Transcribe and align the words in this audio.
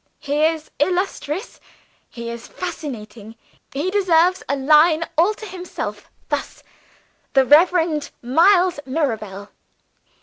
He 0.17 0.43
is 0.45 0.71
illustrious; 0.79 1.59
he 2.09 2.31
is 2.31 2.47
fascinating; 2.47 3.35
he 3.71 3.91
deserves 3.91 4.41
a 4.49 4.55
line 4.55 5.03
all 5.15 5.35
to 5.35 5.45
himself, 5.45 6.09
thus: 6.27 6.63
"The 7.33 7.45
Reverend 7.45 8.09
Miles 8.19 8.79
Mirabel! 8.87 9.49